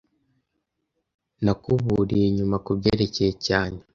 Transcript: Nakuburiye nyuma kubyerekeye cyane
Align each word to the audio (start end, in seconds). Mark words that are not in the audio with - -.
Nakuburiye 1.43 2.25
nyuma 2.37 2.55
kubyerekeye 2.65 3.31
cyane 3.47 3.79